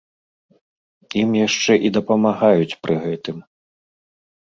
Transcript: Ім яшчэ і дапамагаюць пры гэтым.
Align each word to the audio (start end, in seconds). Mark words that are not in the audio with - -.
Ім 1.25 1.29
яшчэ 1.47 1.73
і 1.89 1.93
дапамагаюць 1.99 2.77
пры 2.83 3.01
гэтым. 3.09 3.37